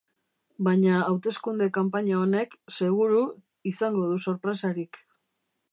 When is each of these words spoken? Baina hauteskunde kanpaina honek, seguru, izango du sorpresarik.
Baina 0.67 1.01
hauteskunde 1.09 1.67
kanpaina 1.75 2.15
honek, 2.23 2.57
seguru, 2.79 3.23
izango 3.75 4.09
du 4.15 4.21
sorpresarik. 4.29 5.05